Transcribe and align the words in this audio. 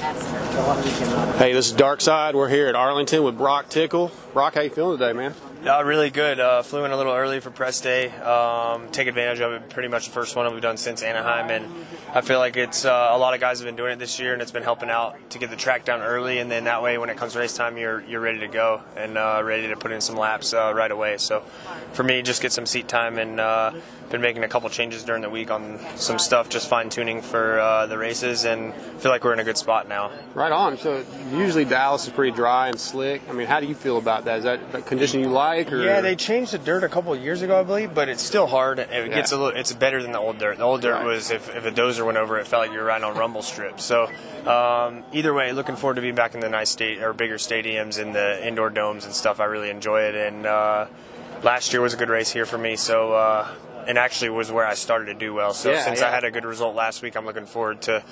Hey, 0.00 1.52
this 1.52 1.66
is 1.66 1.72
Dark 1.72 2.00
Side. 2.00 2.34
We're 2.34 2.48
here 2.48 2.68
at 2.68 2.74
Arlington 2.74 3.22
with 3.22 3.36
Broc 3.36 3.68
Tickle. 3.68 4.10
Broc, 4.32 4.54
how 4.54 4.62
you 4.62 4.70
feeling 4.70 4.96
today, 4.96 5.12
man? 5.12 5.34
Uh, 5.66 5.84
really 5.84 6.08
good. 6.08 6.40
Uh, 6.40 6.62
flew 6.62 6.86
in 6.86 6.90
a 6.90 6.96
little 6.96 7.12
early 7.12 7.38
for 7.38 7.50
press 7.50 7.82
day. 7.82 8.08
Um, 8.08 8.90
take 8.92 9.08
advantage 9.08 9.40
of 9.40 9.52
it. 9.52 9.68
Pretty 9.68 9.88
much 9.88 10.06
the 10.06 10.12
first 10.12 10.34
one 10.36 10.50
we've 10.54 10.62
done 10.62 10.78
since 10.78 11.02
Anaheim, 11.02 11.50
and 11.50 11.70
I 12.14 12.22
feel 12.22 12.38
like 12.38 12.56
it's 12.56 12.86
uh, 12.86 13.10
a 13.12 13.18
lot 13.18 13.34
of 13.34 13.40
guys 13.40 13.58
have 13.58 13.66
been 13.66 13.76
doing 13.76 13.92
it 13.92 13.98
this 13.98 14.18
year, 14.18 14.32
and 14.32 14.40
it's 14.40 14.52
been 14.52 14.62
helping 14.62 14.88
out 14.88 15.18
to 15.30 15.38
get 15.38 15.50
the 15.50 15.56
track 15.56 15.84
down 15.84 16.00
early, 16.00 16.38
and 16.38 16.50
then 16.50 16.64
that 16.64 16.82
way 16.82 16.96
when 16.96 17.10
it 17.10 17.18
comes 17.18 17.36
race 17.36 17.54
time, 17.54 17.76
you're 17.76 18.00
you're 18.04 18.22
ready 18.22 18.38
to 18.38 18.48
go 18.48 18.80
and 18.96 19.18
uh, 19.18 19.42
ready 19.44 19.68
to 19.68 19.76
put 19.76 19.92
in 19.92 20.00
some 20.00 20.16
laps 20.16 20.54
uh, 20.54 20.72
right 20.74 20.90
away. 20.90 21.18
So 21.18 21.40
for 21.92 22.04
me, 22.04 22.22
just 22.22 22.40
get 22.40 22.52
some 22.52 22.64
seat 22.64 22.88
time 22.88 23.18
and 23.18 23.38
uh, 23.38 23.72
been 24.08 24.22
making 24.22 24.44
a 24.44 24.48
couple 24.48 24.70
changes 24.70 25.04
during 25.04 25.20
the 25.20 25.30
week 25.30 25.50
on 25.50 25.78
some 25.96 26.18
stuff, 26.18 26.48
just 26.48 26.70
fine 26.70 26.88
tuning 26.88 27.20
for 27.20 27.60
uh, 27.60 27.86
the 27.86 27.98
races, 27.98 28.46
and 28.46 28.72
feel 28.98 29.10
like 29.10 29.24
we're 29.24 29.34
in 29.34 29.40
a 29.40 29.44
good 29.44 29.58
spot 29.58 29.86
now. 29.90 30.10
Right 30.32 30.50
on. 30.50 30.78
So 30.78 31.04
usually 31.32 31.66
Dallas 31.66 32.06
is 32.06 32.12
pretty 32.14 32.34
dry 32.34 32.68
and 32.68 32.80
slick. 32.80 33.20
I 33.28 33.32
mean, 33.32 33.46
how 33.46 33.60
do 33.60 33.66
you 33.66 33.74
feel 33.74 33.98
about 33.98 34.24
that? 34.24 34.38
Is 34.38 34.44
that 34.44 34.60
a 34.72 34.80
condition 34.80 35.20
you 35.20 35.28
like? 35.28 35.70
Or? 35.70 35.82
Yeah, 35.82 36.00
they 36.00 36.16
changed 36.16 36.52
the 36.52 36.58
dirt 36.58 36.82
a 36.84 36.88
couple 36.88 37.12
of 37.12 37.20
years 37.20 37.42
ago, 37.42 37.60
I 37.60 37.62
believe, 37.64 37.92
but 37.92 38.08
it's 38.08 38.22
still 38.22 38.46
hard. 38.46 38.78
It 38.78 38.88
Yeah. 38.90 39.08
gets 39.08 39.32
a 39.32 39.36
little. 39.36 39.58
It's 39.60 39.74
better 39.74 40.00
than 40.02 40.12
the 40.12 40.18
old 40.18 40.38
dirt. 40.38 40.56
The 40.56 40.64
old 40.64 40.80
dirt 40.80 40.94
Right. 40.94 41.04
was 41.04 41.30
if, 41.30 41.54
if 41.54 41.66
a 41.66 41.70
dozer 41.70 42.06
went 42.06 42.16
over, 42.16 42.38
it 42.38 42.46
felt 42.46 42.62
like 42.62 42.72
you 42.72 42.78
were 42.78 42.84
riding 42.86 43.04
on 43.04 43.18
rumble 43.18 43.42
strips. 43.42 43.84
So 43.84 44.08
um, 44.46 45.04
either 45.12 45.34
way, 45.34 45.52
looking 45.52 45.76
forward 45.76 45.96
to 45.96 46.00
being 46.00 46.14
back 46.14 46.34
in 46.34 46.40
the 46.40 46.48
nice 46.48 46.70
state 46.70 47.02
or 47.02 47.12
bigger 47.12 47.36
stadiums 47.36 48.00
and 48.00 48.14
the 48.14 48.46
indoor 48.46 48.70
domes 48.70 49.04
and 49.04 49.12
stuff. 49.14 49.40
I 49.40 49.44
really 49.44 49.68
enjoy 49.68 50.02
it, 50.04 50.14
and 50.14 50.46
uh, 50.46 50.86
last 51.42 51.72
year 51.72 51.82
was 51.82 51.92
a 51.92 51.96
good 51.98 52.08
race 52.08 52.30
here 52.30 52.46
for 52.46 52.56
me. 52.56 52.76
So. 52.76 53.12
Uh, 53.12 53.48
and 53.88 53.96
actually 53.96 54.28
was 54.28 54.52
where 54.52 54.66
I 54.66 54.74
started 54.74 55.06
to 55.06 55.14
do 55.14 55.32
well. 55.32 55.54
So 55.54 55.70
Yeah, 55.72 55.82
since 55.82 56.00
yeah. 56.00 56.08
I 56.08 56.10
had 56.10 56.22
a 56.22 56.30
good 56.30 56.44
result 56.44 56.76
last 56.76 57.00
week, 57.00 57.16
I'm 57.16 57.24
looking 57.24 57.46
forward 57.46 57.80
to 57.82 58.02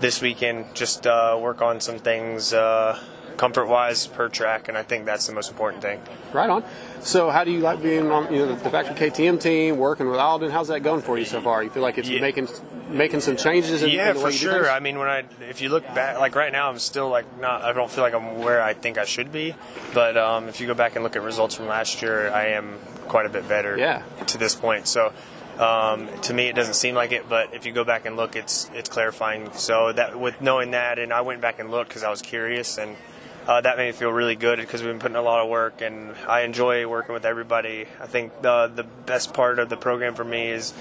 this 0.00 0.20
weekend. 0.20 0.74
Just 0.74 1.06
uh, 1.06 1.38
work 1.40 1.62
on 1.62 1.80
some 1.80 1.98
things 1.98 2.52
uh, 2.52 2.98
comfort-wise 3.36 4.06
per 4.06 4.28
track, 4.28 4.68
and 4.68 4.76
I 4.78 4.82
think 4.82 5.06
that's 5.06 5.26
the 5.26 5.32
most 5.32 5.50
important 5.50 5.82
thing. 5.82 6.00
Right 6.32 6.48
on. 6.50 6.64
So 7.00 7.30
how 7.30 7.44
do 7.44 7.50
you 7.50 7.60
like 7.60 7.82
being 7.82 8.10
on 8.10 8.32
you 8.32 8.40
know 8.40 8.54
the, 8.54 8.70
Factory 8.70 8.94
KTM 9.10 9.40
team, 9.40 9.76
working 9.76 10.08
with 10.08 10.18
Aldon? 10.18 10.50
How's 10.50 10.68
that 10.68 10.80
going 10.82 11.02
for 11.02 11.18
you 11.18 11.24
so 11.24 11.40
far? 11.40 11.62
You 11.62 11.70
feel 11.70 11.82
like 11.82 11.98
it's 11.98 12.08
Yeah. 12.08 12.20
making 12.20 12.48
making 12.88 13.20
some 13.20 13.36
changes 13.36 13.82
in, 13.82 13.90
yeah, 13.90 14.10
in 14.10 14.16
for 14.16 14.30
sure. 14.30 14.70
I 14.70 14.78
mean, 14.80 14.98
when 14.98 15.08
I 15.08 15.24
if 15.40 15.60
you 15.60 15.68
look 15.68 15.84
back, 15.94 16.18
like 16.18 16.34
right 16.34 16.52
now, 16.52 16.68
I'm 16.70 16.78
still 16.78 17.08
like 17.08 17.26
not. 17.40 17.62
I 17.62 17.72
don't 17.72 17.90
feel 17.90 18.04
like 18.04 18.14
I'm 18.14 18.38
where 18.38 18.62
I 18.62 18.72
think 18.74 18.98
I 18.98 19.04
should 19.04 19.32
be. 19.32 19.54
But 19.92 20.16
um, 20.16 20.48
if 20.48 20.60
you 20.60 20.66
go 20.66 20.74
back 20.74 20.94
and 20.94 21.04
look 21.04 21.16
at 21.16 21.22
results 21.22 21.54
from 21.54 21.66
last 21.66 22.02
year, 22.02 22.30
I 22.30 22.48
am 22.48 22.78
quite 23.08 23.26
a 23.26 23.30
bit 23.30 23.48
better. 23.48 23.76
Yeah. 23.76 24.02
To 24.26 24.38
this 24.38 24.54
point, 24.54 24.86
so. 24.86 25.12
Um, 25.58 26.08
to 26.22 26.34
me, 26.34 26.48
it 26.48 26.56
doesn't 26.56 26.74
seem 26.74 26.94
like 26.94 27.12
it, 27.12 27.28
but 27.28 27.54
if 27.54 27.64
you 27.64 27.72
go 27.72 27.84
back 27.84 28.06
and 28.06 28.16
look, 28.16 28.34
it's 28.34 28.68
it's 28.74 28.88
clarifying. 28.88 29.52
So 29.52 29.92
that 29.92 30.18
with 30.18 30.40
knowing 30.40 30.72
that, 30.72 30.98
and 30.98 31.12
I 31.12 31.20
went 31.20 31.40
back 31.40 31.58
and 31.60 31.70
looked 31.70 31.90
because 31.90 32.02
I 32.02 32.10
was 32.10 32.22
curious, 32.22 32.76
and 32.76 32.96
uh, 33.46 33.60
that 33.60 33.76
made 33.76 33.86
me 33.86 33.92
feel 33.92 34.10
really 34.10 34.34
good 34.34 34.58
because 34.58 34.82
we've 34.82 34.90
been 34.90 34.98
putting 34.98 35.16
a 35.16 35.22
lot 35.22 35.40
of 35.40 35.48
work, 35.48 35.80
and 35.80 36.16
I 36.26 36.40
enjoy 36.40 36.88
working 36.88 37.12
with 37.12 37.24
everybody. 37.24 37.86
I 38.00 38.06
think 38.06 38.42
the 38.42 38.70
the 38.74 38.82
best 38.82 39.32
part 39.32 39.58
of 39.58 39.68
the 39.68 39.76
program 39.76 40.14
for 40.14 40.24
me 40.24 40.48
is 40.48 40.72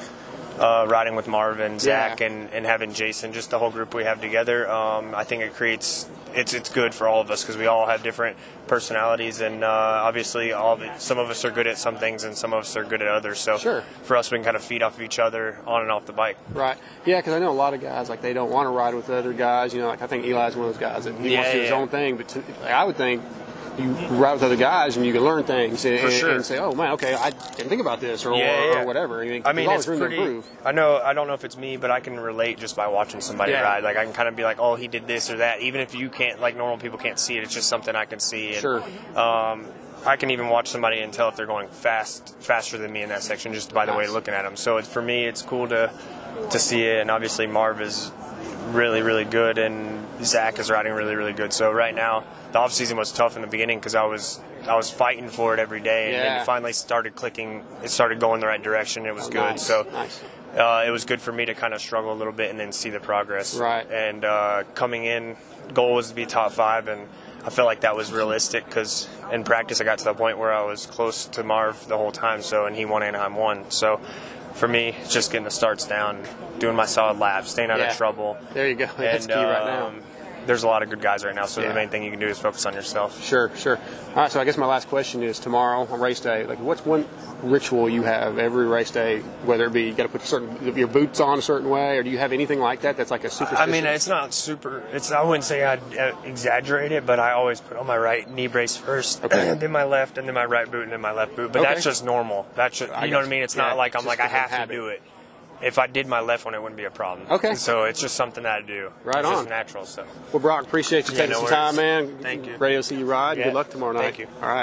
uh, 0.60 0.86
riding 0.88 1.16
with 1.16 1.28
Marvin, 1.28 1.80
Zach, 1.80 2.20
Yeah. 2.20 2.28
and, 2.28 2.50
and 2.52 2.66
having 2.66 2.94
Jason, 2.94 3.34
just 3.34 3.50
the 3.50 3.60
whole 3.60 3.72
group 3.72 3.94
we 3.94 4.04
have 4.04 4.22
together. 4.22 4.70
Um, 4.70 5.14
I 5.16 5.24
think 5.24 5.42
it 5.44 5.54
creates 5.54 6.08
it's 6.36 6.54
it's 6.56 6.70
good 6.70 6.96
for 6.96 7.08
all 7.08 7.22
of 7.22 7.30
us 7.30 7.44
because 7.44 7.58
we 7.58 7.68
all 7.68 7.86
have 7.86 8.02
different 8.02 8.38
personalities, 8.68 9.40
and 9.42 9.64
uh, 9.64 9.68
obviously 9.68 10.52
all 10.52 10.80
some 10.98 11.20
of 11.20 11.30
us 11.30 11.46
are 11.46 11.52
good 11.52 11.68
at 11.68 11.78
some 11.78 11.96
things, 11.98 12.24
and 12.24 12.36
some 12.36 12.54
of 12.54 12.62
us 12.62 12.76
are 12.76 12.84
good 12.84 13.02
at 13.02 13.08
others. 13.08 13.40
So 13.40 13.58
Sure. 13.58 13.82
for 14.04 14.18
us, 14.18 14.32
we 14.32 14.38
can 14.38 14.46
kind 14.46 14.56
of 14.56 14.64
feed 14.64 14.82
off 14.84 14.96
of 14.96 15.02
each 15.04 15.20
other 15.20 15.60
on 15.68 15.82
and 15.82 15.92
off 15.92 16.06
the 16.06 16.14
bike. 16.14 16.38
Right. 16.54 16.78
Yeah, 17.06 17.18
because 17.20 17.34
I 17.34 17.40
know 17.40 17.52
a 17.52 17.54
lot 17.54 17.74
of 17.74 17.82
guys 17.82 18.10
like 18.10 18.22
they 18.22 18.34
don't 18.34 18.50
want 18.50 18.66
to 18.66 18.72
ride 18.72 18.96
with 18.96 19.10
other 19.10 19.34
guys. 19.34 19.74
You 19.74 19.82
know, 19.82 19.88
like 19.88 20.02
I 20.02 20.08
think 20.08 20.26
Eli's 20.26 20.56
one 20.56 20.68
of 20.68 20.74
those 20.74 20.80
guys 20.82 21.04
that 21.06 21.14
he 21.16 21.30
Yeah, 21.34 21.40
wants 21.40 21.52
to 21.52 21.58
do 21.58 21.62
his 21.64 21.72
own 21.72 21.88
thing. 21.88 22.18
But 22.18 22.28
to, 22.30 22.40
like, 22.62 22.72
I 22.72 22.84
would 22.84 22.96
think 22.98 23.22
you 23.78 23.92
ride 24.18 24.34
with 24.34 24.44
other 24.44 24.56
guys 24.56 24.98
and 24.98 25.06
you 25.06 25.14
can 25.14 25.24
learn 25.24 25.44
things 25.44 25.84
and, 25.86 26.12
sure. 26.12 26.32
and 26.32 26.46
say, 26.46 26.60
oh 26.60 26.74
man, 26.74 26.92
okay, 26.94 27.14
I 27.16 27.32
didn't 27.32 27.70
think 27.70 27.82
about 27.82 28.00
this 28.00 28.26
or, 28.26 28.34
Yeah, 28.36 28.62
or, 28.62 28.74
yeah. 28.74 28.82
or 28.82 28.86
whatever. 28.86 29.22
I 29.24 29.28
mean, 29.28 29.42
I 29.46 29.54
mean, 29.54 29.70
it's 29.70 29.86
pretty. 29.86 30.42
I 30.64 30.72
know. 30.72 30.98
I 31.04 31.14
don't 31.14 31.28
know 31.28 31.34
if 31.34 31.44
it's 31.44 31.58
me, 31.58 31.78
but 31.78 31.90
I 31.92 32.00
can 32.00 32.20
relate 32.20 32.60
just 32.60 32.76
by 32.76 32.88
watching 32.88 33.20
somebody 33.22 33.52
Yeah. 33.54 33.62
ride. 33.64 33.84
Like 33.84 33.98
I 33.98 34.04
can 34.06 34.14
kind 34.14 34.28
of 34.28 34.36
be 34.36 34.44
like, 34.44 34.60
"Oh, 34.60 34.76
he 34.76 34.88
did 34.88 35.08
this 35.08 35.30
or 35.32 35.38
that." 35.38 35.62
Even 35.62 35.82
if 35.82 35.96
you 35.96 36.10
can't, 36.10 36.40
like 36.40 36.56
normal 36.56 36.78
people 36.78 36.98
can't 37.00 37.18
see 37.20 37.38
it, 37.38 37.44
it's 37.44 37.54
just 37.54 37.68
something 37.68 37.96
I 37.96 38.06
can 38.06 38.20
see. 38.20 38.50
And, 38.50 38.58
Sure. 38.58 38.84
Um, 39.16 39.66
I 40.06 40.18
can 40.18 40.32
even 40.32 40.50
watch 40.50 40.68
somebody 40.68 41.00
and 41.00 41.14
tell 41.14 41.30
if 41.30 41.38
they're 41.38 41.46
going 41.46 41.70
fast, 41.70 42.36
faster 42.42 42.78
than 42.78 42.92
me 42.92 43.04
in 43.04 43.10
that 43.10 43.24
section, 43.24 43.54
just 43.54 43.74
by 43.74 43.86
the 43.86 43.94
way 43.94 44.04
Nice. 44.04 44.12
looking 44.12 44.34
at 44.34 44.42
them. 44.44 44.58
So 44.58 44.78
it, 44.78 44.86
for 44.86 45.02
me, 45.02 45.26
it's 45.26 45.42
cool 45.42 45.68
to 45.70 45.92
to 46.52 46.60
see 46.60 46.84
it. 46.84 47.00
And 47.02 47.10
obviously, 47.10 47.48
Marv 47.48 47.80
is 47.82 48.12
really, 48.72 49.02
really 49.02 49.26
good, 49.26 49.58
and 49.58 50.06
Zach 50.24 50.60
is 50.60 50.70
riding 50.70 50.94
really, 50.94 51.16
really 51.16 51.34
good. 51.34 51.54
So 51.54 51.72
right 51.72 51.94
now, 51.94 52.24
the 52.52 52.60
off 52.60 52.72
season 52.72 52.98
was 52.98 53.12
tough 53.12 53.36
in 53.36 53.42
the 53.42 53.48
beginning 53.48 53.80
because 53.80 53.96
I 53.96 54.06
was 54.06 54.40
I 54.68 54.76
was 54.76 54.90
fighting 54.90 55.28
for 55.30 55.54
it 55.54 55.60
every 55.60 55.82
day, 55.82 56.06
and 56.06 56.16
then 56.16 56.26
Yeah. 56.26 56.42
it 56.42 56.46
finally 56.46 56.72
started 56.74 57.16
clicking. 57.16 57.64
It 57.84 57.90
started 57.90 58.20
going 58.20 58.40
the 58.40 58.48
right 58.48 58.62
direction. 58.64 59.06
It 59.06 59.14
was 59.14 59.28
Oh, 59.28 59.32
good. 59.32 59.40
nice, 59.40 59.62
So 59.66 59.86
nice. 59.92 60.22
uh, 60.58 60.84
it 60.88 60.90
was 60.92 61.04
good 61.04 61.20
for 61.22 61.34
me 61.34 61.44
to 61.46 61.54
kind 61.54 61.74
of 61.74 61.82
struggle 61.82 62.14
a 62.14 62.16
little 62.16 62.32
bit 62.32 62.50
and 62.50 62.58
then 62.60 62.72
see 62.72 62.90
the 62.90 63.02
progress. 63.02 63.56
Right. 63.56 63.86
And 63.92 64.24
uh, 64.24 64.64
coming 64.74 65.04
in, 65.04 65.36
goal 65.74 65.96
was 65.96 66.10
to 66.10 66.16
be 66.16 66.26
top 66.26 66.54
five, 66.54 66.88
and 66.88 67.10
I 67.46 67.50
felt 67.50 67.66
like 67.66 67.82
that 67.82 67.98
was 67.98 68.14
realistic 68.14 68.66
because 68.66 69.10
in 69.34 69.44
practice 69.44 69.82
I 69.82 69.84
got 69.84 69.98
to 69.98 70.06
the 70.06 70.14
point 70.14 70.38
where 70.38 70.54
I 70.54 70.64
was 70.64 70.86
close 70.86 71.26
to 71.26 71.44
Marv 71.44 71.86
the 71.90 71.98
whole 71.98 72.12
time. 72.14 72.42
So 72.42 72.66
and 72.66 72.74
he 72.74 72.86
won 72.86 73.04
Anaheim 73.04 73.36
one. 73.36 73.70
So 73.70 74.00
for 74.54 74.68
me, 74.68 74.96
it's 75.02 75.14
just 75.14 75.32
getting 75.32 75.46
the 75.46 75.52
starts 75.52 75.86
down, 75.86 76.24
doing 76.60 76.76
my 76.76 76.86
solid 76.86 77.20
laps, 77.20 77.52
staying 77.52 77.72
out 77.72 77.80
Yeah. 77.80 77.92
of 77.92 77.98
trouble. 77.98 78.38
There 78.54 78.68
you 78.68 78.76
go. 78.76 78.86
That's 78.98 79.26
and 79.26 79.34
key 79.34 79.40
right 79.44 79.66
now. 79.66 79.88
Um, 79.88 80.02
there's 80.46 80.64
a 80.64 80.68
lot 80.68 80.84
of 80.84 80.90
good 80.90 81.02
guys 81.02 81.24
right 81.24 81.34
now. 81.36 81.46
So 81.46 81.62
Yeah. 81.62 81.70
the 81.70 81.74
main 81.76 81.90
thing 81.90 82.04
you 82.04 82.12
can 82.12 82.20
do 82.20 82.28
is 82.28 82.38
focus 82.40 82.66
on 82.66 82.74
yourself. 82.74 83.22
Sure, 83.24 83.52
sure. 83.56 83.78
All 84.10 84.22
right, 84.24 84.32
so 84.32 84.40
I 84.40 84.44
guess 84.46 84.58
my 84.58 84.66
last 84.66 84.88
question 84.90 85.24
is 85.24 85.40
tomorrow 85.40 85.88
on 85.90 86.00
race 86.00 86.20
day. 86.20 86.46
Like, 86.46 86.60
what's 86.60 86.86
one 86.86 87.06
ritual 87.42 87.90
you 87.90 88.04
have 88.04 88.38
every 88.38 88.68
race 88.68 88.92
day? 88.92 89.20
Whether 89.46 89.66
it 89.66 89.74
be 89.74 89.84
you 89.84 89.94
got 89.94 90.04
to 90.04 90.10
put 90.10 90.22
certain 90.22 90.76
your 90.78 90.88
boots 90.88 91.20
on 91.20 91.40
a 91.40 91.42
certain 91.42 91.70
way, 91.70 91.98
or 91.98 92.04
do 92.04 92.10
you 92.10 92.18
have 92.20 92.32
anything 92.32 92.60
like 92.60 92.82
that 92.82 92.96
that's 92.98 93.10
like 93.12 93.24
a 93.24 93.30
superstition? 93.30 93.70
I 93.70 93.72
mean, 93.72 93.86
it's 93.86 94.08
not 94.08 94.34
super. 94.34 94.84
It's 94.94 95.12
I 95.12 95.24
wouldn't 95.24 95.44
say 95.46 95.64
I'd 95.64 95.98
uh, 95.98 96.16
exaggerate 96.26 96.92
it, 96.92 97.06
but 97.06 97.20
I 97.20 97.32
always 97.32 97.60
put 97.62 97.78
on 97.78 97.88
my 97.88 97.98
right 97.98 98.30
knee 98.30 98.48
brace 98.48 98.76
first, 98.78 99.24
Okay. 99.24 99.54
then 99.58 99.72
my 99.72 99.84
left, 99.84 100.18
and 100.18 100.28
then 100.28 100.36
my 100.36 100.46
right 100.46 100.70
boot, 100.70 100.84
and 100.84 100.92
then 100.92 101.02
my 101.02 101.12
left 101.12 101.36
boot. 101.36 101.52
But 101.52 101.62
Okay. 101.62 101.74
that's 101.74 101.84
just 101.84 102.06
normal. 102.06 102.46
That's 102.56 102.78
just, 102.78 102.92
you 103.04 103.10
know 103.12 103.18
what 103.18 103.26
I 103.26 103.30
mean. 103.30 103.44
It's 103.44 103.56
Yeah, 103.56 103.70
not 103.70 103.78
like 103.78 103.96
I'm 103.96 104.06
like 104.06 104.20
I 104.20 104.28
have 104.28 104.50
habit. 104.52 104.74
to 104.74 104.76
do 104.80 104.88
it. 104.88 105.02
If 105.64 105.80
I 105.80 105.88
did 105.88 106.08
my 106.08 106.20
left 106.20 106.46
one, 106.46 106.54
it 106.54 106.62
wouldn't 106.62 106.78
be 106.78 106.84
a 106.86 106.92
problem. 106.92 107.28
Okay. 107.32 107.56
So 107.56 107.84
it's 107.84 108.02
just 108.02 108.16
something 108.16 108.44
that 108.44 108.64
I 108.64 108.66
do. 108.66 108.92
Right 109.04 109.20
it's 109.20 109.28
on. 109.28 109.34
Just 109.34 109.50
natural. 109.50 109.86
So. 109.86 110.06
well, 110.32 110.42
Broc, 110.42 110.64
appreciate 110.64 111.08
you 111.08 111.14
Yeah, 111.14 111.20
taking 111.22 111.34
no 111.34 111.40
some 111.40 111.50
time, 111.50 111.76
man. 111.76 112.18
Thank 112.20 112.46
you. 112.48 112.58
Radio 112.58 112.82
see 112.82 112.98
you 112.98 113.06
ride. 113.06 113.38
Yeah. 113.38 113.46
Good 113.46 113.54
luck 113.54 113.70
tomorrow 113.70 113.94
night. 113.94 114.16
Thank 114.16 114.20
you. 114.20 114.28
All 114.42 114.50
right. 114.50 114.62